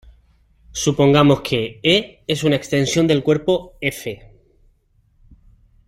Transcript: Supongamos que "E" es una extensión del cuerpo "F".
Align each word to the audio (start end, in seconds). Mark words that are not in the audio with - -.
Supongamos 0.83 1.41
que 1.41 1.79
"E" 1.83 2.23
es 2.25 2.43
una 2.43 2.55
extensión 2.55 3.05
del 3.05 3.21
cuerpo 3.21 3.75
"F". 3.81 4.31